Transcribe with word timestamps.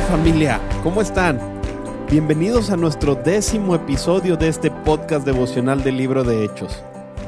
Familia, 0.00 0.60
¿cómo 0.82 1.00
están? 1.00 1.40
Bienvenidos 2.10 2.68
a 2.70 2.76
nuestro 2.76 3.14
décimo 3.14 3.74
episodio 3.74 4.36
de 4.36 4.48
este 4.48 4.70
podcast 4.70 5.24
devocional 5.24 5.82
del 5.82 5.96
libro 5.96 6.22
de 6.22 6.44
Hechos. 6.44 6.82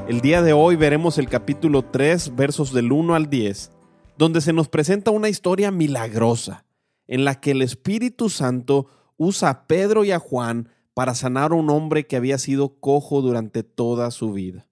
El 0.06 0.20
día 0.20 0.42
de 0.42 0.52
hoy 0.52 0.76
veremos 0.76 1.16
el 1.16 1.30
capítulo 1.30 1.82
3, 1.82 2.36
versos 2.36 2.74
del 2.74 2.92
1 2.92 3.14
al 3.14 3.30
10, 3.30 3.70
donde 4.18 4.42
se 4.42 4.52
nos 4.52 4.68
presenta 4.68 5.10
una 5.10 5.30
historia 5.30 5.70
milagrosa, 5.70 6.66
en 7.06 7.24
la 7.24 7.40
que 7.40 7.52
el 7.52 7.62
Espíritu 7.62 8.28
Santo 8.28 8.86
usa 9.16 9.48
a 9.48 9.66
Pedro 9.66 10.04
y 10.04 10.12
a 10.12 10.18
Juan 10.18 10.68
para 10.92 11.14
sanar 11.14 11.52
a 11.52 11.54
un 11.54 11.70
hombre 11.70 12.06
que 12.06 12.16
había 12.16 12.36
sido 12.36 12.78
cojo 12.80 13.22
durante 13.22 13.62
toda 13.62 14.10
su 14.10 14.34
vida. 14.34 14.68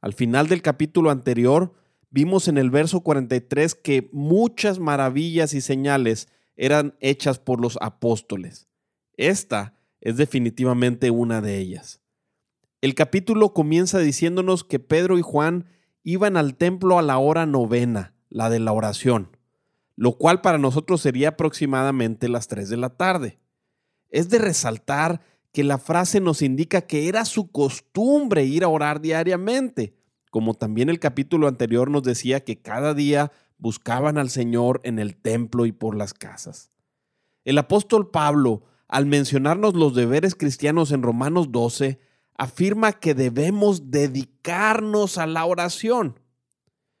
Al 0.00 0.12
final 0.12 0.46
del 0.46 0.62
capítulo 0.62 1.10
anterior, 1.10 1.74
vimos 2.10 2.46
en 2.46 2.56
el 2.56 2.70
verso 2.70 3.00
43 3.00 3.74
que 3.74 4.08
muchas 4.12 4.78
maravillas 4.78 5.54
y 5.54 5.60
señales 5.60 6.28
eran 6.60 6.94
hechas 7.00 7.38
por 7.38 7.58
los 7.58 7.78
apóstoles. 7.80 8.68
Esta 9.16 9.72
es 10.02 10.18
definitivamente 10.18 11.10
una 11.10 11.40
de 11.40 11.56
ellas. 11.56 12.02
El 12.82 12.94
capítulo 12.94 13.54
comienza 13.54 13.98
diciéndonos 13.98 14.62
que 14.62 14.78
Pedro 14.78 15.16
y 15.16 15.22
Juan 15.22 15.64
iban 16.02 16.36
al 16.36 16.56
templo 16.56 16.98
a 16.98 17.02
la 17.02 17.16
hora 17.16 17.46
novena, 17.46 18.14
la 18.28 18.50
de 18.50 18.60
la 18.60 18.72
oración, 18.72 19.34
lo 19.96 20.18
cual 20.18 20.42
para 20.42 20.58
nosotros 20.58 21.00
sería 21.00 21.30
aproximadamente 21.30 22.28
las 22.28 22.46
3 22.46 22.68
de 22.68 22.76
la 22.76 22.90
tarde. 22.90 23.38
Es 24.10 24.28
de 24.28 24.38
resaltar 24.38 25.22
que 25.52 25.64
la 25.64 25.78
frase 25.78 26.20
nos 26.20 26.42
indica 26.42 26.82
que 26.82 27.08
era 27.08 27.24
su 27.24 27.50
costumbre 27.50 28.44
ir 28.44 28.64
a 28.64 28.68
orar 28.68 29.00
diariamente, 29.00 29.94
como 30.30 30.52
también 30.52 30.90
el 30.90 31.00
capítulo 31.00 31.48
anterior 31.48 31.90
nos 31.90 32.02
decía 32.02 32.44
que 32.44 32.60
cada 32.60 32.92
día 32.92 33.32
buscaban 33.60 34.18
al 34.18 34.30
Señor 34.30 34.80
en 34.84 34.98
el 34.98 35.16
templo 35.16 35.66
y 35.66 35.72
por 35.72 35.96
las 35.96 36.14
casas. 36.14 36.70
El 37.44 37.58
apóstol 37.58 38.10
Pablo, 38.10 38.62
al 38.88 39.06
mencionarnos 39.06 39.74
los 39.74 39.94
deberes 39.94 40.34
cristianos 40.34 40.90
en 40.90 41.02
Romanos 41.02 41.52
12, 41.52 42.00
afirma 42.36 42.92
que 42.92 43.14
debemos 43.14 43.90
dedicarnos 43.90 45.18
a 45.18 45.26
la 45.26 45.44
oración. 45.44 46.18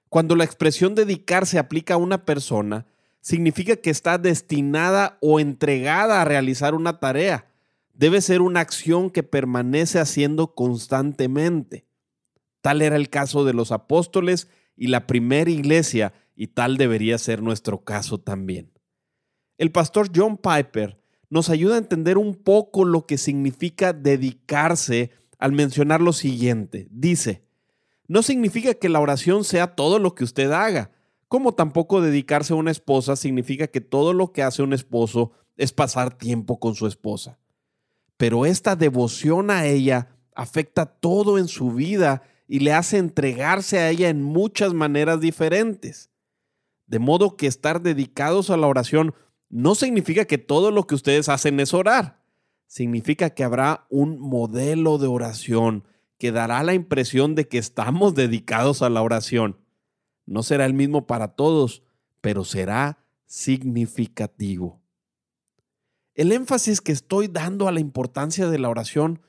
Cuando 0.08 0.36
la 0.36 0.44
expresión 0.44 0.94
dedicar 0.94 1.46
se 1.46 1.58
aplica 1.58 1.94
a 1.94 1.98
una 1.98 2.24
persona, 2.24 2.86
significa 3.20 3.76
que 3.76 3.90
está 3.90 4.18
destinada 4.18 5.18
o 5.20 5.40
entregada 5.40 6.20
a 6.20 6.24
realizar 6.24 6.74
una 6.74 7.00
tarea. 7.00 7.46
Debe 7.94 8.20
ser 8.20 8.42
una 8.42 8.60
acción 8.60 9.10
que 9.10 9.22
permanece 9.22 9.98
haciendo 9.98 10.54
constantemente. 10.54 11.84
Tal 12.60 12.82
era 12.82 12.96
el 12.96 13.08
caso 13.08 13.44
de 13.44 13.54
los 13.54 13.72
apóstoles 13.72 14.48
y 14.76 14.88
la 14.88 15.06
primera 15.06 15.50
iglesia, 15.50 16.12
y 16.40 16.46
tal 16.46 16.78
debería 16.78 17.18
ser 17.18 17.42
nuestro 17.42 17.84
caso 17.84 18.16
también. 18.16 18.72
El 19.58 19.72
pastor 19.72 20.08
John 20.16 20.38
Piper 20.38 20.98
nos 21.28 21.50
ayuda 21.50 21.74
a 21.74 21.78
entender 21.78 22.16
un 22.16 22.34
poco 22.34 22.86
lo 22.86 23.04
que 23.04 23.18
significa 23.18 23.92
dedicarse 23.92 25.10
al 25.38 25.52
mencionar 25.52 26.00
lo 26.00 26.14
siguiente. 26.14 26.88
Dice, 26.90 27.44
no 28.08 28.22
significa 28.22 28.72
que 28.72 28.88
la 28.88 29.00
oración 29.00 29.44
sea 29.44 29.74
todo 29.74 29.98
lo 29.98 30.14
que 30.14 30.24
usted 30.24 30.50
haga, 30.50 30.92
como 31.28 31.52
tampoco 31.52 32.00
dedicarse 32.00 32.54
a 32.54 32.56
una 32.56 32.70
esposa 32.70 33.16
significa 33.16 33.66
que 33.66 33.82
todo 33.82 34.14
lo 34.14 34.32
que 34.32 34.42
hace 34.42 34.62
un 34.62 34.72
esposo 34.72 35.32
es 35.58 35.74
pasar 35.74 36.16
tiempo 36.16 36.58
con 36.58 36.74
su 36.74 36.86
esposa. 36.86 37.38
Pero 38.16 38.46
esta 38.46 38.76
devoción 38.76 39.50
a 39.50 39.66
ella 39.66 40.16
afecta 40.34 40.86
todo 40.86 41.36
en 41.36 41.48
su 41.48 41.72
vida 41.72 42.22
y 42.48 42.60
le 42.60 42.72
hace 42.72 42.96
entregarse 42.96 43.78
a 43.78 43.90
ella 43.90 44.08
en 44.08 44.22
muchas 44.22 44.72
maneras 44.72 45.20
diferentes. 45.20 46.09
De 46.90 46.98
modo 46.98 47.36
que 47.36 47.46
estar 47.46 47.82
dedicados 47.82 48.50
a 48.50 48.56
la 48.56 48.66
oración 48.66 49.14
no 49.48 49.76
significa 49.76 50.24
que 50.24 50.38
todo 50.38 50.72
lo 50.72 50.88
que 50.88 50.96
ustedes 50.96 51.28
hacen 51.28 51.60
es 51.60 51.72
orar 51.72 52.20
significa 52.66 53.30
que 53.30 53.44
habrá 53.44 53.86
un 53.90 54.18
modelo 54.20 54.98
de 54.98 55.06
oración 55.06 55.84
que 56.18 56.32
dará 56.32 56.64
la 56.64 56.74
impresión 56.74 57.36
de 57.36 57.46
que 57.46 57.58
estamos 57.58 58.14
dedicados 58.16 58.82
a 58.82 58.90
la 58.90 59.02
oración. 59.02 59.56
No 60.26 60.42
será 60.42 60.66
el 60.66 60.74
mismo 60.74 61.06
para 61.06 61.28
todos, 61.28 61.84
pero 62.20 62.44
será 62.44 62.98
significativo. 63.24 64.80
El 66.14 66.32
énfasis 66.32 66.80
que 66.80 66.90
estoy 66.90 67.28
dando 67.28 67.68
a 67.68 67.72
la 67.72 67.78
importancia 67.78 68.48
de 68.48 68.58
la 68.58 68.68
oración 68.68 69.22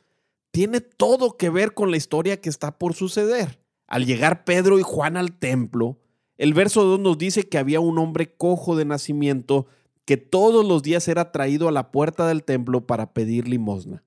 tiene 0.50 0.82
todo 0.82 1.38
que 1.38 1.52
ver 1.52 1.76
con 1.76 1.92
la 1.92 1.98
historia 1.98 2.42
que 2.42 2.50
está 2.50 2.80
por 2.80 2.96
suceder. 2.96 3.60
Al 3.86 4.08
llegar 4.08 4.46
Pedro 4.46 4.80
y 4.80 4.82
Juan 4.82 5.16
al 5.16 5.38
templo, 5.38 6.01
el 6.42 6.56
verso 6.56 6.84
2 6.86 7.00
nos 7.00 7.20
dice 7.20 7.48
que 7.48 7.60
había 7.60 7.80
un 7.82 8.00
hombre 8.00 8.34
cojo 8.34 8.76
de 8.76 8.84
nacimiento 8.84 9.68
que 10.06 10.18
todos 10.18 10.66
los 10.66 10.82
días 10.82 11.08
era 11.08 11.32
traído 11.32 11.68
a 11.68 11.72
la 11.72 11.92
puerta 11.92 12.28
del 12.28 12.44
templo 12.44 12.88
para 12.88 13.14
pedir 13.14 13.48
limosna. 13.48 14.04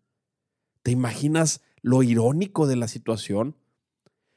¿Te 0.83 0.91
imaginas 0.91 1.63
lo 1.81 2.03
irónico 2.03 2.67
de 2.67 2.75
la 2.75 2.89
situación? 2.89 3.55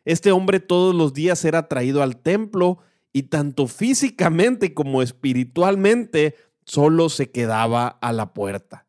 Este 0.05 0.31
hombre 0.31 0.59
todos 0.59 0.93
los 0.93 1.15
días 1.15 1.43
era 1.43 1.67
traído 1.67 2.03
al 2.03 2.17
templo 2.17 2.77
y 3.13 3.23
tanto 3.23 3.65
físicamente 3.65 4.75
como 4.75 5.01
espiritualmente 5.01 6.35
solo 6.65 7.09
se 7.09 7.31
quedaba 7.31 7.87
a 7.87 8.13
la 8.13 8.31
puerta. 8.31 8.85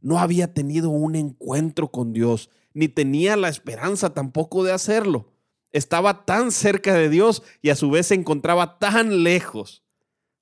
No 0.00 0.18
había 0.18 0.52
tenido 0.54 0.90
un 0.90 1.14
encuentro 1.14 1.92
con 1.92 2.12
Dios, 2.12 2.50
ni 2.74 2.88
tenía 2.88 3.36
la 3.36 3.48
esperanza 3.48 4.12
tampoco 4.12 4.64
de 4.64 4.72
hacerlo. 4.72 5.28
Estaba 5.72 6.24
tan 6.24 6.50
cerca 6.50 6.94
de 6.94 7.08
Dios 7.08 7.42
y 7.62 7.70
a 7.70 7.76
su 7.76 7.90
vez 7.90 8.08
se 8.08 8.14
encontraba 8.14 8.78
tan 8.78 9.22
lejos. 9.22 9.82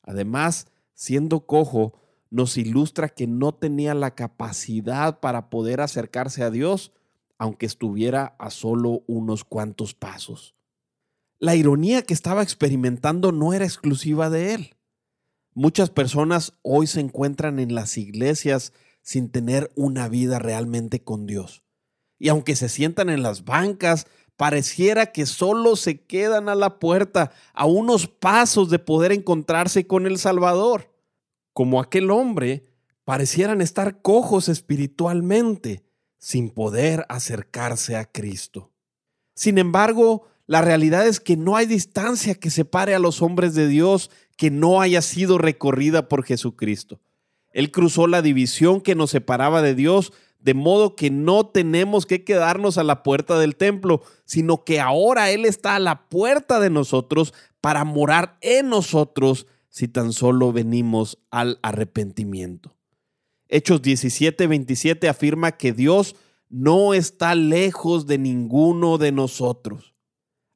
Además, 0.02 0.68
siendo 0.94 1.46
cojo, 1.46 2.00
nos 2.30 2.56
ilustra 2.56 3.08
que 3.08 3.26
no 3.26 3.54
tenía 3.54 3.94
la 3.94 4.14
capacidad 4.14 5.20
para 5.20 5.50
poder 5.50 5.80
acercarse 5.80 6.42
a 6.42 6.50
Dios, 6.50 6.92
aunque 7.38 7.66
estuviera 7.66 8.36
a 8.38 8.50
solo 8.50 9.02
unos 9.06 9.44
cuantos 9.44 9.94
pasos. 9.94 10.54
La 11.38 11.54
ironía 11.54 12.02
que 12.02 12.14
estaba 12.14 12.42
experimentando 12.42 13.30
no 13.32 13.52
era 13.52 13.64
exclusiva 13.64 14.28
de 14.28 14.54
él. 14.54 14.76
Muchas 15.54 15.90
personas 15.90 16.54
hoy 16.62 16.86
se 16.86 17.00
encuentran 17.00 17.58
en 17.58 17.74
las 17.74 17.96
iglesias 17.96 18.72
sin 19.02 19.30
tener 19.30 19.70
una 19.74 20.08
vida 20.08 20.38
realmente 20.38 21.02
con 21.02 21.26
Dios. 21.26 21.62
Y 22.18 22.28
aunque 22.28 22.56
se 22.56 22.68
sientan 22.68 23.08
en 23.08 23.22
las 23.22 23.44
bancas, 23.44 24.06
pareciera 24.38 25.06
que 25.06 25.26
solo 25.26 25.74
se 25.74 26.00
quedan 26.04 26.48
a 26.48 26.54
la 26.54 26.78
puerta, 26.78 27.32
a 27.54 27.66
unos 27.66 28.06
pasos 28.06 28.70
de 28.70 28.78
poder 28.78 29.10
encontrarse 29.10 29.88
con 29.88 30.06
el 30.06 30.16
Salvador. 30.16 30.94
Como 31.52 31.80
aquel 31.80 32.12
hombre, 32.12 32.64
parecieran 33.04 33.60
estar 33.60 34.00
cojos 34.00 34.48
espiritualmente, 34.48 35.82
sin 36.18 36.50
poder 36.50 37.04
acercarse 37.08 37.96
a 37.96 38.04
Cristo. 38.04 38.70
Sin 39.34 39.58
embargo, 39.58 40.28
la 40.46 40.62
realidad 40.62 41.08
es 41.08 41.18
que 41.18 41.36
no 41.36 41.56
hay 41.56 41.66
distancia 41.66 42.36
que 42.36 42.50
separe 42.50 42.94
a 42.94 43.00
los 43.00 43.22
hombres 43.22 43.54
de 43.54 43.66
Dios 43.66 44.08
que 44.36 44.52
no 44.52 44.80
haya 44.80 45.02
sido 45.02 45.38
recorrida 45.38 46.08
por 46.08 46.22
Jesucristo. 46.22 47.00
Él 47.50 47.72
cruzó 47.72 48.06
la 48.06 48.22
división 48.22 48.80
que 48.82 48.94
nos 48.94 49.10
separaba 49.10 49.62
de 49.62 49.74
Dios 49.74 50.12
de 50.48 50.54
modo 50.54 50.96
que 50.96 51.10
no 51.10 51.44
tenemos 51.44 52.06
que 52.06 52.24
quedarnos 52.24 52.78
a 52.78 52.82
la 52.82 53.02
puerta 53.02 53.38
del 53.38 53.54
templo, 53.54 54.00
sino 54.24 54.64
que 54.64 54.80
ahora 54.80 55.30
Él 55.30 55.44
está 55.44 55.74
a 55.74 55.78
la 55.78 56.08
puerta 56.08 56.58
de 56.58 56.70
nosotros 56.70 57.34
para 57.60 57.84
morar 57.84 58.38
en 58.40 58.70
nosotros 58.70 59.46
si 59.68 59.88
tan 59.88 60.14
solo 60.14 60.50
venimos 60.50 61.18
al 61.30 61.58
arrepentimiento. 61.60 62.78
Hechos 63.48 63.82
17, 63.82 64.46
27 64.46 65.10
afirma 65.10 65.52
que 65.52 65.74
Dios 65.74 66.16
no 66.48 66.94
está 66.94 67.34
lejos 67.34 68.06
de 68.06 68.16
ninguno 68.16 68.96
de 68.96 69.12
nosotros. 69.12 69.94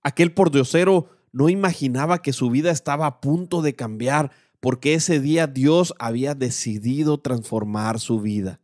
Aquel 0.03 0.33
pordiosero 0.33 1.11
no 1.33 1.51
imaginaba 1.51 2.23
que 2.23 2.33
su 2.33 2.49
vida 2.49 2.71
estaba 2.71 3.05
a 3.05 3.21
punto 3.21 3.61
de 3.61 3.75
cambiar 3.75 4.31
porque 4.59 4.95
ese 4.95 5.21
día 5.21 5.47
Dios 5.47 5.93
había 5.99 6.35
decidido 6.35 7.21
transformar 7.21 8.01
su 8.01 8.23
vida. 8.23 8.63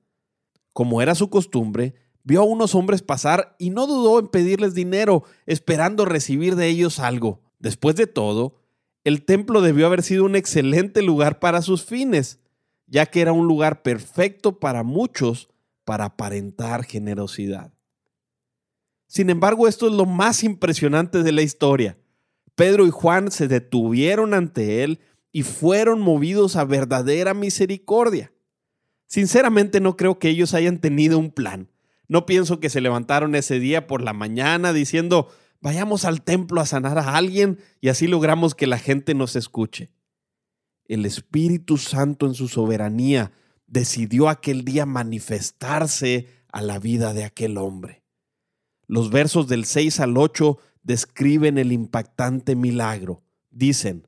Como 0.79 1.03
era 1.03 1.17
su 1.17 1.29
costumbre, 1.29 1.97
vio 2.23 2.41
a 2.41 2.45
unos 2.45 2.77
hombres 2.77 3.03
pasar 3.03 3.57
y 3.59 3.71
no 3.71 3.89
dudó 3.89 4.21
en 4.21 4.29
pedirles 4.29 4.75
dinero, 4.75 5.25
esperando 5.45 6.05
recibir 6.05 6.55
de 6.55 6.69
ellos 6.69 7.01
algo. 7.01 7.41
Después 7.59 7.97
de 7.97 8.07
todo, 8.07 8.61
el 9.03 9.25
templo 9.25 9.61
debió 9.61 9.87
haber 9.87 10.05
sido 10.05 10.25
un 10.25 10.37
excelente 10.37 11.03
lugar 11.03 11.41
para 11.41 11.63
sus 11.63 11.85
fines, 11.85 12.39
ya 12.87 13.07
que 13.07 13.23
era 13.23 13.33
un 13.33 13.49
lugar 13.49 13.83
perfecto 13.83 14.61
para 14.61 14.85
muchos 14.85 15.49
para 15.85 16.05
aparentar 16.05 16.85
generosidad. 16.85 17.73
Sin 19.09 19.31
embargo, 19.31 19.67
esto 19.67 19.89
es 19.89 19.95
lo 19.95 20.07
más 20.07 20.45
impresionante 20.45 21.25
de 21.25 21.33
la 21.33 21.43
historia. 21.43 21.99
Pedro 22.55 22.87
y 22.87 22.91
Juan 22.91 23.33
se 23.33 23.49
detuvieron 23.49 24.33
ante 24.33 24.85
él 24.85 25.01
y 25.33 25.43
fueron 25.43 26.01
movidos 26.01 26.55
a 26.55 26.63
verdadera 26.63 27.35
misericordia. 27.35 28.31
Sinceramente 29.09 29.81
no 29.81 29.97
creo 29.97 30.19
que 30.19 30.29
ellos 30.29 30.55
hayan 30.55 30.79
tenido 30.79 31.19
un 31.19 31.31
plan. 31.31 31.71
No 32.09 32.27
pienso 32.27 32.61
que 32.61 32.71
se 32.71 32.81
levantaron 32.81 33.35
ese 33.35 33.59
día 33.59 33.87
por 33.87 34.03
la 34.03 34.13
mañana 34.13 34.73
diciendo, 34.73 35.29
vayamos 35.61 36.05
al 36.05 36.23
templo 36.23 36.61
a 36.61 36.67
sanar 36.67 36.99
a 36.99 37.17
alguien 37.17 37.59
y 37.81 37.89
así 37.89 38.07
logramos 38.07 38.55
que 38.55 38.67
la 38.67 38.79
gente 38.79 39.15
nos 39.15 39.35
escuche. 39.35 39.91
El 40.85 41.07
Espíritu 41.07 41.79
Santo 41.79 42.27
en 42.27 42.35
su 42.35 42.49
soberanía 42.49 43.33
decidió 43.67 44.29
aquel 44.29 44.65
día 44.65 44.87
manifestarse 44.87 46.29
a 46.53 46.63
la 46.63 46.79
vida 46.79 47.13
de 47.15 47.25
aquel 47.25 47.59
hombre. 47.59 48.03
Los 48.87 49.11
versos 49.11 49.49
del 49.49 49.65
6 49.65 50.01
al 50.01 50.17
8 50.17 50.59
describen 50.83 51.59
el 51.59 51.73
impactante 51.73 52.57
milagro. 52.57 53.23
Dicen, 53.51 54.07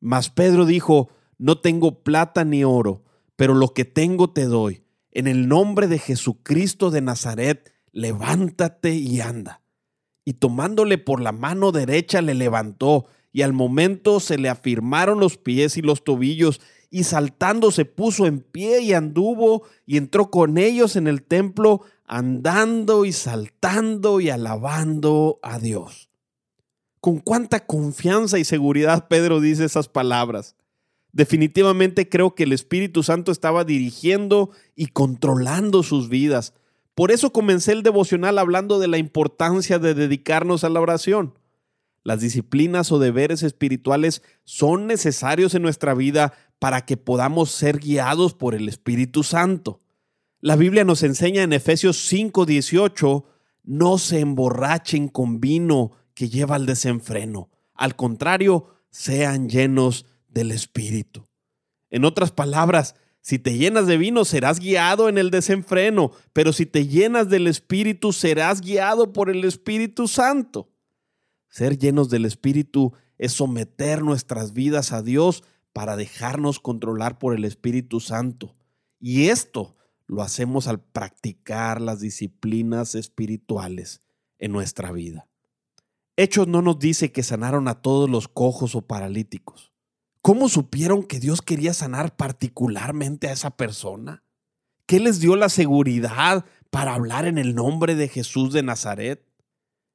Mas 0.00 0.30
Pedro 0.30 0.64
dijo, 0.64 1.10
No 1.38 1.58
tengo 1.58 2.02
plata 2.02 2.44
ni 2.44 2.62
oro, 2.62 3.04
pero 3.40 3.54
lo 3.54 3.72
que 3.72 3.86
tengo 3.86 4.28
te 4.28 4.44
doy. 4.44 4.82
En 5.12 5.26
el 5.26 5.48
nombre 5.48 5.86
de 5.86 5.98
Jesucristo 5.98 6.90
de 6.90 7.00
Nazaret, 7.00 7.72
levántate 7.90 8.96
y 8.96 9.22
anda. 9.22 9.62
Y 10.26 10.34
tomándole 10.34 10.98
por 10.98 11.22
la 11.22 11.32
mano 11.32 11.72
derecha 11.72 12.20
le 12.20 12.34
levantó, 12.34 13.06
y 13.32 13.40
al 13.40 13.54
momento 13.54 14.20
se 14.20 14.36
le 14.36 14.50
afirmaron 14.50 15.20
los 15.20 15.38
pies 15.38 15.78
y 15.78 15.80
los 15.80 16.04
tobillos, 16.04 16.60
y 16.90 17.04
saltando 17.04 17.70
se 17.70 17.86
puso 17.86 18.26
en 18.26 18.40
pie 18.40 18.82
y 18.82 18.92
anduvo 18.92 19.62
y 19.86 19.96
entró 19.96 20.30
con 20.30 20.58
ellos 20.58 20.94
en 20.96 21.06
el 21.06 21.22
templo, 21.22 21.80
andando 22.04 23.06
y 23.06 23.12
saltando 23.14 24.20
y 24.20 24.28
alabando 24.28 25.38
a 25.42 25.58
Dios. 25.58 26.10
Con 27.00 27.20
cuánta 27.20 27.64
confianza 27.64 28.38
y 28.38 28.44
seguridad 28.44 29.08
Pedro 29.08 29.40
dice 29.40 29.64
esas 29.64 29.88
palabras. 29.88 30.56
Definitivamente 31.12 32.08
creo 32.08 32.34
que 32.34 32.44
el 32.44 32.52
Espíritu 32.52 33.02
Santo 33.02 33.32
estaba 33.32 33.64
dirigiendo 33.64 34.50
y 34.76 34.86
controlando 34.88 35.82
sus 35.82 36.08
vidas. 36.08 36.54
Por 36.94 37.10
eso 37.10 37.32
comencé 37.32 37.72
el 37.72 37.82
devocional 37.82 38.38
hablando 38.38 38.78
de 38.78 38.88
la 38.88 38.98
importancia 38.98 39.78
de 39.78 39.94
dedicarnos 39.94 40.64
a 40.64 40.68
la 40.68 40.80
oración. 40.80 41.34
Las 42.02 42.20
disciplinas 42.20 42.92
o 42.92 42.98
deberes 42.98 43.42
espirituales 43.42 44.22
son 44.44 44.86
necesarios 44.86 45.54
en 45.54 45.62
nuestra 45.62 45.94
vida 45.94 46.32
para 46.58 46.86
que 46.86 46.96
podamos 46.96 47.50
ser 47.50 47.78
guiados 47.78 48.34
por 48.34 48.54
el 48.54 48.68
Espíritu 48.68 49.22
Santo. 49.22 49.80
La 50.40 50.56
Biblia 50.56 50.84
nos 50.84 51.02
enseña 51.02 51.42
en 51.42 51.52
Efesios 51.52 51.98
5:18, 52.10 53.24
no 53.64 53.98
se 53.98 54.20
emborrachen 54.20 55.08
con 55.08 55.40
vino 55.40 55.92
que 56.14 56.28
lleva 56.28 56.56
al 56.56 56.66
desenfreno. 56.66 57.50
Al 57.74 57.96
contrario, 57.96 58.68
sean 58.90 59.48
llenos 59.48 60.06
del 60.30 60.52
Espíritu. 60.52 61.28
En 61.90 62.04
otras 62.04 62.32
palabras, 62.32 62.94
si 63.20 63.38
te 63.38 63.58
llenas 63.58 63.86
de 63.86 63.98
vino 63.98 64.24
serás 64.24 64.60
guiado 64.60 65.08
en 65.08 65.18
el 65.18 65.30
desenfreno, 65.30 66.12
pero 66.32 66.52
si 66.52 66.64
te 66.66 66.86
llenas 66.86 67.28
del 67.28 67.46
Espíritu 67.46 68.12
serás 68.12 68.60
guiado 68.60 69.12
por 69.12 69.28
el 69.28 69.44
Espíritu 69.44 70.08
Santo. 70.08 70.70
Ser 71.48 71.78
llenos 71.78 72.08
del 72.08 72.24
Espíritu 72.24 72.92
es 73.18 73.32
someter 73.32 74.02
nuestras 74.02 74.52
vidas 74.52 74.92
a 74.92 75.02
Dios 75.02 75.44
para 75.72 75.96
dejarnos 75.96 76.60
controlar 76.60 77.18
por 77.18 77.34
el 77.34 77.44
Espíritu 77.44 78.00
Santo. 78.00 78.56
Y 78.98 79.28
esto 79.28 79.76
lo 80.06 80.22
hacemos 80.22 80.66
al 80.66 80.80
practicar 80.80 81.80
las 81.80 82.00
disciplinas 82.00 82.94
espirituales 82.94 84.02
en 84.38 84.52
nuestra 84.52 84.92
vida. 84.92 85.28
Hechos 86.16 86.48
no 86.48 86.62
nos 86.62 86.78
dice 86.78 87.12
que 87.12 87.22
sanaron 87.22 87.68
a 87.68 87.80
todos 87.80 88.08
los 88.08 88.28
cojos 88.28 88.74
o 88.74 88.82
paralíticos. 88.82 89.69
¿Cómo 90.22 90.50
supieron 90.50 91.04
que 91.04 91.18
Dios 91.18 91.40
quería 91.40 91.72
sanar 91.72 92.14
particularmente 92.14 93.28
a 93.28 93.32
esa 93.32 93.56
persona? 93.56 94.22
¿Qué 94.84 95.00
les 95.00 95.18
dio 95.18 95.34
la 95.34 95.48
seguridad 95.48 96.44
para 96.68 96.94
hablar 96.94 97.26
en 97.26 97.38
el 97.38 97.54
nombre 97.54 97.94
de 97.94 98.08
Jesús 98.08 98.52
de 98.52 98.62
Nazaret? 98.62 99.24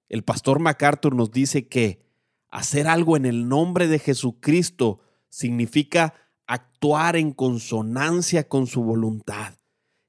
El 0.10 0.24
pastor 0.24 0.60
MacArthur 0.60 1.16
nos 1.16 1.31
dice 1.31 1.68
que 1.68 2.01
hacer 2.50 2.88
algo 2.88 3.18
en 3.18 3.25
el 3.25 3.48
nombre 3.48 3.88
de 3.88 4.00
Jesucristo 4.00 5.00
significa 5.30 6.16
actuar 6.48 7.18
en 7.18 7.31
consonancia 7.31 8.48
con 8.48 8.66
su 8.66 8.83
voluntad. 8.83 9.56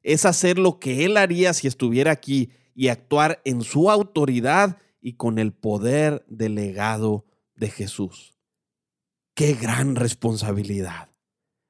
Es 0.03 0.25
hacer 0.25 0.59
lo 0.59 0.79
que 0.79 1.05
Él 1.05 1.19
haría 1.19 1.53
si 1.53 1.67
estuviera 1.67 2.13
aquí 2.13 2.51
y 2.75 2.89
actuar 2.89 3.43
en 3.45 3.61
su 3.63 3.91
autoridad 3.91 4.79
y 5.01 5.15
con 5.15 5.39
el 5.39 5.53
poder 5.53 6.25
delegado 6.29 7.27
de 7.55 7.69
Jesús. 7.69 8.36
Qué 9.37 9.53
gran 9.53 9.97
responsabilidad. 9.97 11.11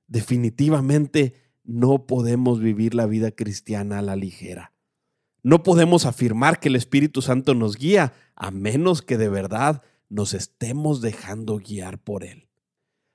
Definitivamente 0.06 1.34
no 1.64 2.06
podemos 2.06 2.60
vivir 2.60 2.94
la 2.94 3.06
vida 3.06 3.32
cristiana 3.32 3.98
a 3.98 4.02
la 4.02 4.14
ligera. 4.14 4.72
No 5.42 5.64
podemos 5.64 6.06
afirmar 6.06 6.60
que 6.60 6.68
el 6.68 6.76
Espíritu 6.76 7.22
Santo 7.22 7.56
nos 7.56 7.76
guía 7.76 8.12
a 8.36 8.52
menos 8.52 9.02
que 9.02 9.18
de 9.18 9.28
verdad 9.28 9.82
nos 10.08 10.32
estemos 10.32 11.00
dejando 11.00 11.56
guiar 11.56 11.98
por 11.98 12.22
Él. 12.22 12.46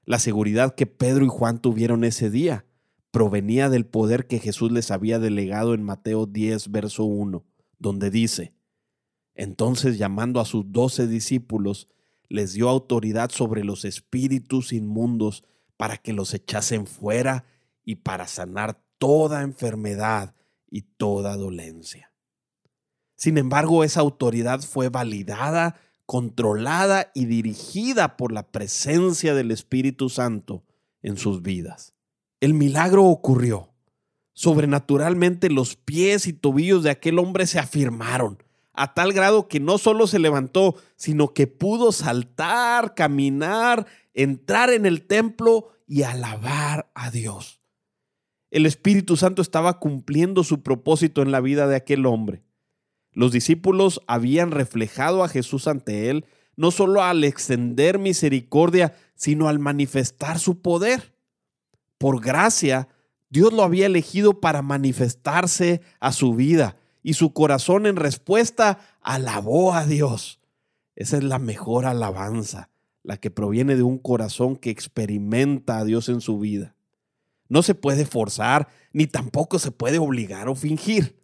La 0.04 0.20
seguridad 0.20 0.76
que 0.76 0.86
Pedro 0.86 1.24
y 1.24 1.30
Juan 1.30 1.62
tuvieron 1.62 2.04
ese 2.04 2.30
día 2.30 2.66
provenía 3.12 3.70
del 3.70 3.86
poder 3.86 4.28
que 4.28 4.40
Jesús 4.40 4.70
les 4.74 4.92
había 4.92 5.18
delegado 5.18 5.74
en 5.74 5.82
Mateo 5.82 6.26
10, 6.26 6.72
verso 6.72 7.06
1, 7.06 7.46
donde 7.80 8.10
dice, 8.10 8.54
Entonces 9.34 9.98
llamando 9.98 10.42
a 10.42 10.46
sus 10.46 10.74
doce 10.74 11.08
discípulos, 11.08 11.88
les 12.32 12.54
dio 12.54 12.70
autoridad 12.70 13.30
sobre 13.30 13.64
los 13.64 13.84
espíritus 13.84 14.72
inmundos 14.72 15.44
para 15.78 15.98
que 15.98 16.14
los 16.14 16.34
echasen 16.34 16.88
fuera 16.88 17.46
y 17.84 17.96
para 17.96 18.28
sanar 18.28 18.82
toda 18.98 19.42
enfermedad 19.42 20.34
y 20.70 20.84
toda 20.84 21.36
dolencia. 21.36 22.12
Sin 23.16 23.38
embargo, 23.38 23.84
esa 23.84 24.00
autoridad 24.00 24.62
fue 24.62 24.90
validada, 24.90 25.76
controlada 26.06 27.12
y 27.14 27.26
dirigida 27.26 28.16
por 28.16 28.32
la 28.32 28.52
presencia 28.52 29.36
del 29.36 29.52
Espíritu 29.52 30.10
Santo 30.10 30.64
en 31.02 31.18
sus 31.18 31.42
vidas. 31.42 31.94
El 32.40 32.54
milagro 32.54 33.06
ocurrió. 33.06 33.70
Sobrenaturalmente 34.34 35.50
los 35.50 35.76
pies 35.76 36.26
y 36.26 36.34
tobillos 36.34 36.84
de 36.84 36.92
aquel 36.92 37.20
hombre 37.20 37.46
se 37.46 37.60
afirmaron 37.60 38.42
a 38.74 38.94
tal 38.94 39.14
grado 39.14 39.48
que 39.48 39.60
no 39.60 39.78
solo 39.78 40.08
se 40.08 40.20
levantó, 40.20 40.76
sino 40.96 41.34
que 41.34 41.48
pudo 41.48 41.92
saltar, 41.92 42.96
caminar, 42.96 43.86
entrar 44.14 44.70
en 44.72 44.86
el 44.86 45.06
templo 45.06 45.70
y 45.88 46.04
alabar 46.04 46.90
a 46.96 47.12
Dios. 47.12 47.62
El 48.50 48.66
Espíritu 48.66 49.18
Santo 49.18 49.42
estaba 49.42 49.80
cumpliendo 49.80 50.44
su 50.44 50.62
propósito 50.62 51.22
en 51.22 51.32
la 51.32 51.42
vida 51.42 51.68
de 51.68 51.76
aquel 51.76 52.06
hombre. 52.06 52.44
Los 53.14 53.32
discípulos 53.32 54.02
habían 54.08 54.52
reflejado 54.52 55.24
a 55.24 55.30
Jesús 55.30 55.68
ante 55.68 56.10
él, 56.10 56.26
no 56.56 56.72
solo 56.72 57.02
al 57.02 57.24
extender 57.24 58.00
misericordia, 58.00 58.96
sino 59.16 59.48
al 59.48 59.60
manifestar 59.60 60.40
su 60.40 60.62
poder. 60.62 61.14
Por 61.98 62.22
gracia, 62.22 62.88
Dios 63.30 63.54
lo 63.54 63.64
había 63.64 63.86
elegido 63.86 64.40
para 64.40 64.62
manifestarse 64.62 65.82
a 66.00 66.12
su 66.12 66.36
vida 66.36 66.78
y 67.04 67.14
su 67.14 67.34
corazón 67.34 67.86
en 67.86 67.96
respuesta 67.96 68.80
alabó 69.02 69.74
a 69.74 69.86
Dios. 69.86 70.40
Esa 70.96 71.18
es 71.18 71.24
la 71.24 71.40
mejor 71.40 71.86
alabanza, 71.86 72.70
la 73.04 73.18
que 73.18 73.32
proviene 73.32 73.76
de 73.76 73.84
un 73.84 73.98
corazón 73.98 74.56
que 74.56 74.70
experimenta 74.70 75.80
a 75.80 75.86
Dios 75.86 76.10
en 76.10 76.22
su 76.22 76.40
vida. 76.40 76.76
No 77.50 77.64
se 77.64 77.76
puede 77.76 78.06
forzar, 78.06 78.70
ni 78.94 79.08
tampoco 79.08 79.60
se 79.60 79.72
puede 79.72 79.98
obligar 79.98 80.48
o 80.48 80.56
fingir. 80.56 81.20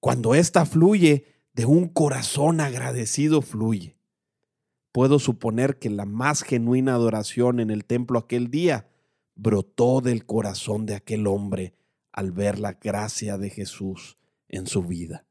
Cuando 0.00 0.34
ésta 0.34 0.66
fluye, 0.66 1.26
de 1.54 1.66
un 1.66 1.88
corazón 1.88 2.60
agradecido 2.60 3.40
fluye. 3.40 3.96
Puedo 4.90 5.18
suponer 5.18 5.78
que 5.78 5.88
la 5.88 6.04
más 6.04 6.42
genuina 6.42 6.94
adoración 6.94 7.60
en 7.60 7.70
el 7.70 7.84
templo 7.84 8.18
aquel 8.18 8.50
día 8.50 8.88
brotó 9.36 10.00
del 10.00 10.26
corazón 10.26 10.86
de 10.86 10.96
aquel 10.96 11.26
hombre 11.26 11.74
al 12.12 12.32
ver 12.32 12.58
la 12.58 12.74
gracia 12.74 13.38
de 13.38 13.50
Jesús 13.50 14.18
en 14.56 14.66
su 14.66 14.82
vida. 14.82 15.26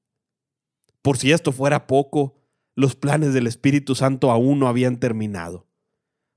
Por 1.02 1.18
si 1.18 1.32
esto 1.32 1.52
fuera 1.52 1.88
poco, 1.88 2.36
los 2.76 2.96
planes 2.96 3.34
del 3.34 3.48
Espíritu 3.48 3.96
Santo 3.96 4.32
aún 4.32 4.60
no 4.60 4.68
habían 4.68 4.98
terminado. 4.98 5.68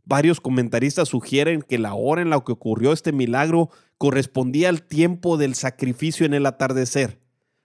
Varios 0.04 0.40
comentaristas 0.40 1.08
sugieren 1.08 1.62
que 1.62 1.78
la 1.78 1.94
hora 1.94 2.22
en 2.22 2.30
la 2.30 2.40
que 2.40 2.52
ocurrió 2.52 2.92
este 2.92 3.12
milagro 3.12 3.70
correspondía 3.98 4.68
al 4.68 4.82
tiempo 4.82 5.36
del 5.36 5.54
sacrificio 5.54 6.26
en 6.26 6.34
el 6.34 6.46
atardecer, 6.46 7.20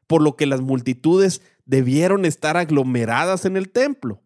por 0.08 0.22
lo 0.22 0.36
que 0.36 0.46
las 0.46 0.62
multitudes 0.62 1.42
debieron 1.66 2.26
estar 2.26 2.58
aglomeradas 2.58 3.46
en 3.46 3.58
el 3.58 3.70
templo. 3.70 4.22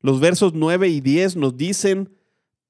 Los 0.00 0.20
versos 0.20 0.54
9 0.54 0.88
y 0.88 1.00
10 1.00 1.36
nos 1.36 1.56
dicen, 1.56 2.14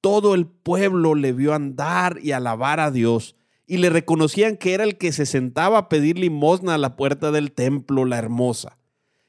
todo 0.01 0.35
el 0.35 0.47
pueblo 0.47 1.15
le 1.15 1.33
vio 1.33 1.55
andar 1.55 2.19
y 2.23 2.33
alabar 2.33 2.81
a 2.81 2.91
Dios, 2.91 3.37
y 3.67 3.79
le 3.79 3.91
reconocían 3.91 4.57
que 4.57 4.75
era 4.75 4.85
el 4.85 4.99
que 4.99 5.13
se 5.13 5.27
sentaba 5.27 5.79
a 5.79 5.89
pedir 5.89 6.19
limosna 6.19 6.75
a 6.75 6.79
la 6.79 6.97
puerta 6.97 7.31
del 7.31 7.53
templo, 7.53 8.05
la 8.05 8.19
hermosa, 8.19 8.79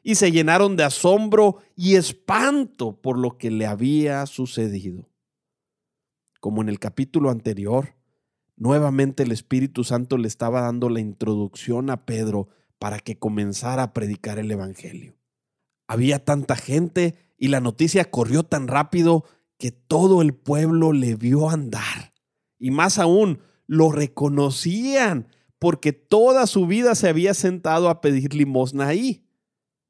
y 0.03 0.15
se 0.15 0.31
llenaron 0.31 0.75
de 0.75 0.83
asombro 0.83 1.57
y 1.75 1.95
espanto 1.95 3.01
por 3.01 3.17
lo 3.17 3.37
que 3.37 3.49
le 3.49 3.65
había 3.65 4.25
sucedido. 4.25 5.09
Como 6.39 6.61
en 6.61 6.69
el 6.69 6.79
capítulo 6.79 7.29
anterior, 7.31 7.95
nuevamente 8.55 9.23
el 9.23 9.31
Espíritu 9.31 9.83
Santo 9.83 10.17
le 10.17 10.27
estaba 10.27 10.61
dando 10.61 10.89
la 10.89 10.99
introducción 10.99 11.89
a 11.89 12.05
Pedro 12.05 12.49
para 12.77 12.99
que 12.99 13.17
comenzara 13.17 13.83
a 13.83 13.93
predicar 13.93 14.37
el 14.37 14.51
Evangelio. 14.51 15.15
Había 15.87 16.23
tanta 16.23 16.55
gente 16.55 17.15
y 17.37 17.47
la 17.47 17.61
noticia 17.61 18.09
corrió 18.11 18.43
tan 18.43 18.67
rápido 18.67 19.25
que 19.57 19.71
todo 19.71 20.21
el 20.21 20.33
pueblo 20.33 20.91
le 20.91 21.15
vio 21.15 21.49
andar. 21.49 22.13
Y 22.59 22.71
más 22.71 22.99
aún, 22.99 23.39
lo 23.67 23.91
reconocían 23.91 25.27
porque 25.59 25.93
toda 25.93 26.47
su 26.47 26.67
vida 26.67 26.95
se 26.95 27.09
había 27.09 27.33
sentado 27.33 27.89
a 27.89 28.01
pedir 28.01 28.33
limosna 28.33 28.87
ahí. 28.87 29.25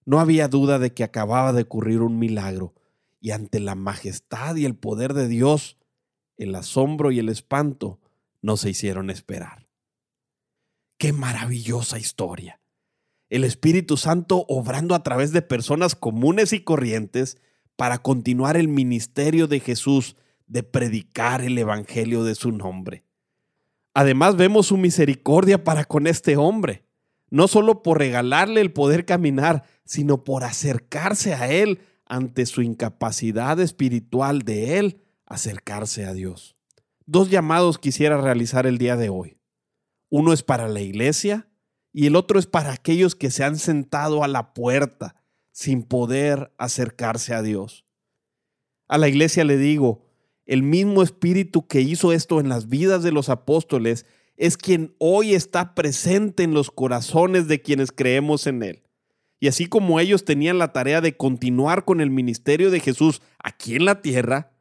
No 0.05 0.19
había 0.19 0.47
duda 0.47 0.79
de 0.79 0.93
que 0.93 1.03
acababa 1.03 1.51
de 1.51 1.63
ocurrir 1.63 2.01
un 2.01 2.19
milagro, 2.19 2.75
y 3.19 3.31
ante 3.31 3.59
la 3.59 3.75
majestad 3.75 4.55
y 4.55 4.65
el 4.65 4.75
poder 4.75 5.13
de 5.13 5.27
Dios, 5.27 5.77
el 6.37 6.53
asombro 6.53 7.11
y 7.11 7.19
el 7.19 7.29
espanto 7.29 7.99
no 8.41 8.55
se 8.55 8.69
hicieron 8.69 9.09
esperar. 9.09 9.67
¡Qué 10.97 11.11
maravillosa 11.11 11.97
historia! 11.97 12.61
El 13.29 13.43
Espíritu 13.43 13.97
Santo 13.97 14.45
obrando 14.47 14.93
a 14.93 15.01
través 15.01 15.31
de 15.31 15.41
personas 15.41 15.95
comunes 15.95 16.53
y 16.53 16.59
corrientes 16.59 17.41
para 17.75 17.97
continuar 17.97 18.55
el 18.55 18.67
ministerio 18.67 19.47
de 19.47 19.59
Jesús 19.59 20.15
de 20.45 20.61
predicar 20.61 21.41
el 21.41 21.57
Evangelio 21.57 22.23
de 22.23 22.35
su 22.35 22.51
nombre. 22.51 23.03
Además 23.95 24.35
vemos 24.35 24.67
su 24.67 24.77
misericordia 24.77 25.63
para 25.63 25.85
con 25.85 26.05
este 26.05 26.35
hombre, 26.35 26.83
no 27.29 27.47
solo 27.47 27.81
por 27.81 27.97
regalarle 27.97 28.59
el 28.59 28.73
poder 28.73 29.05
caminar, 29.05 29.63
sino 29.85 30.25
por 30.25 30.43
acercarse 30.43 31.33
a 31.33 31.49
él 31.49 31.79
ante 32.05 32.45
su 32.45 32.61
incapacidad 32.61 33.57
espiritual 33.61 34.41
de 34.41 34.79
él 34.79 35.01
acercarse 35.25 36.05
a 36.05 36.13
Dios. 36.13 36.57
Dos 37.05 37.29
llamados 37.29 37.79
quisiera 37.79 38.19
realizar 38.19 38.67
el 38.67 38.77
día 38.77 38.97
de 38.97 39.07
hoy. 39.07 39.37
Uno 40.09 40.33
es 40.33 40.43
para 40.43 40.67
la 40.67 40.81
iglesia 40.81 41.47
y 41.93 42.07
el 42.07 42.17
otro 42.17 42.37
es 42.37 42.47
para 42.47 42.73
aquellos 42.73 43.15
que 43.15 43.31
se 43.31 43.45
han 43.45 43.57
sentado 43.57 44.25
a 44.25 44.27
la 44.27 44.53
puerta 44.53 45.15
sin 45.51 45.83
poder 45.83 46.53
acercarse 46.57 47.33
a 47.33 47.41
Dios. 47.41 47.85
A 48.89 48.97
la 48.97 49.07
iglesia 49.07 49.45
le 49.45 49.57
digo, 49.57 50.04
el 50.45 50.63
mismo 50.63 51.01
Espíritu 51.01 51.67
que 51.67 51.81
hizo 51.81 52.11
esto 52.11 52.39
en 52.39 52.49
las 52.49 52.69
vidas 52.69 53.03
de 53.03 53.11
los 53.11 53.29
apóstoles 53.29 54.05
es 54.37 54.57
quien 54.57 54.95
hoy 54.99 55.33
está 55.33 55.75
presente 55.75 56.43
en 56.43 56.53
los 56.53 56.69
corazones 56.69 57.47
de 57.47 57.61
quienes 57.61 57.91
creemos 57.91 58.47
en 58.47 58.63
Él. 58.63 58.83
Y 59.39 59.47
así 59.47 59.67
como 59.67 59.99
ellos 59.99 60.25
tenían 60.25 60.57
la 60.57 60.71
tarea 60.71 61.01
de 61.01 61.17
continuar 61.17 61.85
con 61.85 62.01
el 62.01 62.09
ministerio 62.09 62.71
de 62.71 62.79
Jesús 62.79 63.21
aquí 63.43 63.75
en 63.75 63.85
la 63.85 64.01
tierra, 64.01 64.51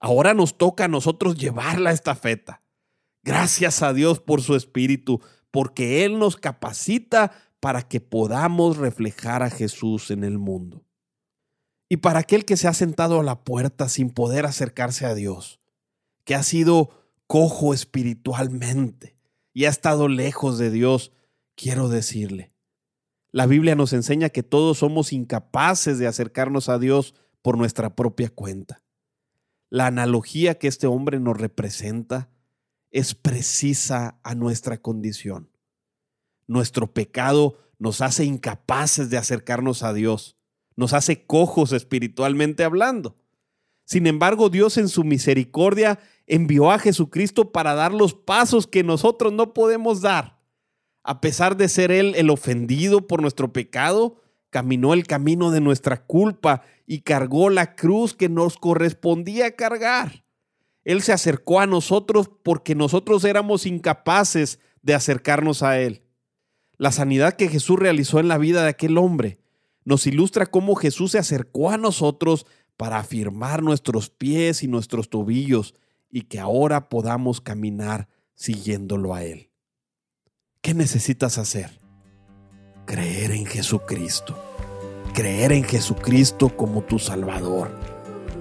ahora 0.00 0.34
nos 0.34 0.56
toca 0.56 0.84
a 0.84 0.88
nosotros 0.88 1.36
llevar 1.36 1.80
la 1.80 1.92
estafeta. 1.92 2.62
Gracias 3.22 3.82
a 3.82 3.92
Dios 3.92 4.20
por 4.20 4.40
su 4.42 4.56
Espíritu, 4.56 5.20
porque 5.50 6.04
Él 6.04 6.18
nos 6.18 6.36
capacita 6.36 7.32
para 7.60 7.82
que 7.82 8.00
podamos 8.00 8.78
reflejar 8.78 9.42
a 9.42 9.50
Jesús 9.50 10.10
en 10.10 10.24
el 10.24 10.38
mundo. 10.38 10.84
Y 11.92 11.96
para 11.96 12.20
aquel 12.20 12.44
que 12.44 12.56
se 12.56 12.68
ha 12.68 12.72
sentado 12.72 13.18
a 13.18 13.24
la 13.24 13.42
puerta 13.42 13.88
sin 13.88 14.10
poder 14.10 14.46
acercarse 14.46 15.06
a 15.06 15.14
Dios, 15.16 15.60
que 16.24 16.36
ha 16.36 16.44
sido 16.44 16.90
cojo 17.26 17.74
espiritualmente 17.74 19.16
y 19.52 19.64
ha 19.64 19.70
estado 19.70 20.06
lejos 20.06 20.56
de 20.56 20.70
Dios, 20.70 21.12
quiero 21.56 21.88
decirle, 21.88 22.52
la 23.32 23.46
Biblia 23.46 23.74
nos 23.74 23.92
enseña 23.92 24.28
que 24.28 24.44
todos 24.44 24.78
somos 24.78 25.12
incapaces 25.12 25.98
de 25.98 26.06
acercarnos 26.06 26.68
a 26.68 26.78
Dios 26.78 27.16
por 27.42 27.58
nuestra 27.58 27.96
propia 27.96 28.30
cuenta. 28.30 28.84
La 29.68 29.86
analogía 29.86 30.58
que 30.58 30.68
este 30.68 30.86
hombre 30.86 31.18
nos 31.18 31.36
representa 31.38 32.30
es 32.92 33.16
precisa 33.16 34.20
a 34.22 34.36
nuestra 34.36 34.78
condición. 34.78 35.50
Nuestro 36.46 36.92
pecado 36.92 37.58
nos 37.80 38.00
hace 38.00 38.24
incapaces 38.24 39.10
de 39.10 39.16
acercarnos 39.16 39.82
a 39.82 39.92
Dios 39.92 40.36
nos 40.76 40.92
hace 40.92 41.24
cojos 41.24 41.72
espiritualmente 41.72 42.64
hablando. 42.64 43.16
Sin 43.84 44.06
embargo, 44.06 44.50
Dios 44.50 44.78
en 44.78 44.88
su 44.88 45.02
misericordia 45.02 45.98
envió 46.26 46.70
a 46.70 46.78
Jesucristo 46.78 47.50
para 47.50 47.74
dar 47.74 47.92
los 47.92 48.14
pasos 48.14 48.66
que 48.66 48.84
nosotros 48.84 49.32
no 49.32 49.52
podemos 49.52 50.00
dar. 50.00 50.38
A 51.02 51.20
pesar 51.20 51.56
de 51.56 51.68
ser 51.68 51.90
Él 51.90 52.14
el 52.16 52.30
ofendido 52.30 53.06
por 53.06 53.20
nuestro 53.20 53.52
pecado, 53.52 54.20
caminó 54.50 54.94
el 54.94 55.06
camino 55.06 55.50
de 55.50 55.60
nuestra 55.60 56.04
culpa 56.04 56.62
y 56.86 57.00
cargó 57.00 57.50
la 57.50 57.74
cruz 57.74 58.14
que 58.14 58.28
nos 58.28 58.56
correspondía 58.58 59.56
cargar. 59.56 60.24
Él 60.84 61.02
se 61.02 61.12
acercó 61.12 61.60
a 61.60 61.66
nosotros 61.66 62.30
porque 62.42 62.74
nosotros 62.74 63.24
éramos 63.24 63.66
incapaces 63.66 64.60
de 64.82 64.94
acercarnos 64.94 65.62
a 65.62 65.78
Él. 65.78 66.02
La 66.76 66.92
sanidad 66.92 67.34
que 67.34 67.48
Jesús 67.48 67.78
realizó 67.78 68.20
en 68.20 68.28
la 68.28 68.38
vida 68.38 68.62
de 68.62 68.70
aquel 68.70 68.98
hombre 68.98 69.40
nos 69.84 70.06
ilustra 70.06 70.46
cómo 70.46 70.74
Jesús 70.74 71.12
se 71.12 71.18
acercó 71.18 71.70
a 71.70 71.76
nosotros 71.76 72.46
para 72.76 72.98
afirmar 72.98 73.62
nuestros 73.62 74.10
pies 74.10 74.62
y 74.62 74.68
nuestros 74.68 75.10
tobillos 75.10 75.74
y 76.10 76.22
que 76.22 76.40
ahora 76.40 76.88
podamos 76.88 77.40
caminar 77.40 78.08
siguiéndolo 78.34 79.14
a 79.14 79.24
Él. 79.24 79.50
¿Qué 80.62 80.74
necesitas 80.74 81.38
hacer? 81.38 81.78
Creer 82.86 83.32
en 83.32 83.46
Jesucristo. 83.46 84.36
Creer 85.14 85.52
en 85.52 85.64
Jesucristo 85.64 86.56
como 86.56 86.82
tu 86.82 86.98
Salvador. 86.98 87.70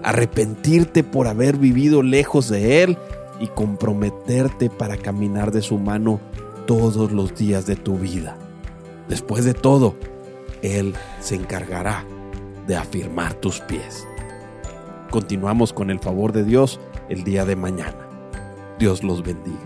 Arrepentirte 0.04 1.04
por 1.04 1.28
haber 1.28 1.58
vivido 1.58 2.04
lejos 2.04 2.50
de 2.50 2.84
Él 2.84 2.98
y 3.40 3.48
comprometerte 3.48 4.70
para 4.70 4.98
caminar 4.98 5.52
de 5.52 5.62
su 5.62 5.78
mano 5.78 6.20
todos 6.66 7.12
los 7.12 7.36
días 7.36 7.66
de 7.66 7.76
tu 7.76 7.98
vida. 7.98 8.38
Después 9.08 9.46
de 9.46 9.54
todo, 9.54 9.96
él 10.62 10.96
se 11.20 11.36
encargará 11.36 12.06
de 12.68 12.76
afirmar 12.76 13.34
tus 13.36 13.62
pies. 13.62 14.08
Continuamos 15.10 15.74
con 15.74 15.90
el 15.90 16.00
favor 16.00 16.32
de 16.32 16.44
Dios 16.44 16.80
el 17.10 17.24
día 17.24 17.46
de 17.46 17.56
mañana. 17.56 18.08
Dios 18.78 19.04
los 19.04 19.24
bendiga. 19.24 19.58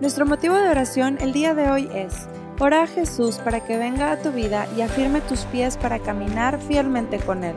Nuestro 0.00 0.26
motivo 0.26 0.56
de 0.56 0.68
oración 0.68 1.18
el 1.20 1.32
día 1.32 1.54
de 1.54 1.70
hoy 1.70 1.88
es, 1.94 2.28
ora 2.58 2.82
a 2.82 2.86
Jesús 2.86 3.38
para 3.38 3.64
que 3.64 3.78
venga 3.78 4.12
a 4.12 4.20
tu 4.20 4.32
vida 4.32 4.66
y 4.76 4.82
afirme 4.82 5.20
tus 5.20 5.44
pies 5.44 5.76
para 5.76 6.00
caminar 6.00 6.60
fielmente 6.60 7.18
con 7.18 7.44
Él. 7.44 7.56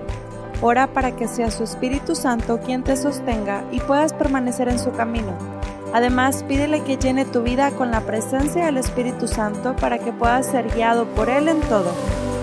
Ora 0.62 0.94
para 0.94 1.16
que 1.16 1.28
sea 1.28 1.52
su 1.52 1.64
Espíritu 1.64 2.16
Santo 2.16 2.60
quien 2.60 2.84
te 2.84 2.96
sostenga 2.96 3.64
y 3.72 3.80
puedas 3.80 4.14
permanecer 4.14 4.70
en 4.70 4.80
su 4.80 4.92
camino 4.92 5.59
Además, 5.94 6.44
pídele 6.48 6.84
que 6.84 6.98
llene 6.98 7.26
tu 7.26 7.42
vida 7.42 7.72
con 7.72 7.92
la 7.92 8.02
presencia 8.02 8.66
del 8.66 8.78
Espíritu 8.78 9.28
Santo 9.28 9.76
para 9.76 9.98
que 9.98 10.12
puedas 10.12 10.46
ser 10.46 10.70
guiado 10.74 11.06
por 11.08 11.30
Él 11.30 11.48
en 11.48 11.60
todo. 11.62 11.92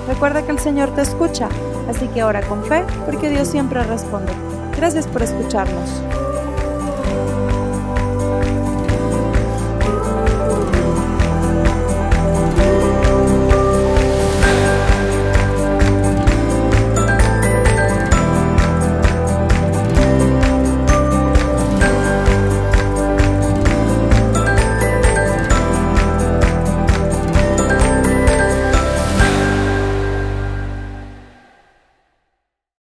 Recuerda 0.09 0.43
que 0.43 0.53
el 0.53 0.59
Señor 0.59 0.95
te 0.95 1.03
escucha, 1.03 1.49
así 1.88 2.09
que 2.09 2.25
ora 2.25 2.43
con 2.43 2.65
fe 2.65 2.85
porque 3.05 3.31
Dios 3.31 3.49
siempre 3.49 3.83
responde. 3.83 4.33
Gracias 4.76 5.07
por 5.07 5.23
escucharnos. 5.23 6.25